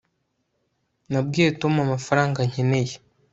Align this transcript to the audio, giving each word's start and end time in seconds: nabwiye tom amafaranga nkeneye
nabwiye 1.11 1.49
tom 1.61 1.73
amafaranga 1.85 2.39
nkeneye 2.49 2.95